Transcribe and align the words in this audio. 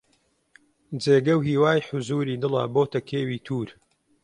جێگە 1.03 1.33
و 1.37 1.41
هیوای 1.49 1.85
حوزووری 1.87 2.39
دڵە 2.43 2.63
بۆتە 2.73 2.99
کێوی 3.09 3.43
توور 3.45 3.69